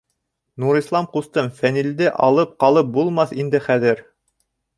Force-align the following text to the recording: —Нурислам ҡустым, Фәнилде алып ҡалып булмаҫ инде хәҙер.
—Нурислам 0.61 1.07
ҡустым, 1.17 1.49
Фәнилде 1.59 2.07
алып 2.29 2.57
ҡалып 2.65 2.91
булмаҫ 2.97 3.37
инде 3.45 3.61
хәҙер. 3.69 4.03